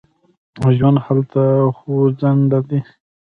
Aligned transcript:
ژوند 0.77 0.97
هلته 1.05 1.41
خوځنده 1.77 2.59
دی. 2.69 2.79